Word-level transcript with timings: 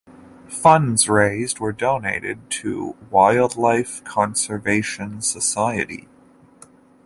Funds 0.49 1.07
raised 1.07 1.59
were 1.59 1.71
donated 1.71 2.49
to 2.49 2.95
Wildlife 3.11 4.03
Conservation 4.03 5.21
Society. 5.21 6.07